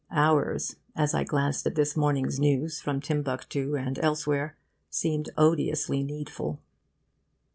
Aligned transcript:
Ours, 0.17 0.77
as 0.95 1.13
I 1.13 1.23
glanced 1.23 1.67
at 1.67 1.75
this 1.75 1.95
morning' 1.95 2.25
s 2.25 2.39
news 2.39 2.81
from 2.81 3.01
Timbuctoo 3.01 3.75
and 3.75 3.99
elsewhere, 3.99 4.57
seemed 4.89 5.29
odiously 5.37 6.01
needful. 6.01 6.59